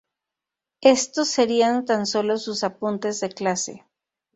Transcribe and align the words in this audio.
Estos 0.81 1.27
serían 1.29 1.85
tan 1.85 2.07
solo 2.07 2.37
sus 2.39 2.63
""apuntes 2.63 3.19
de 3.19 3.29
clase"". 3.29 3.85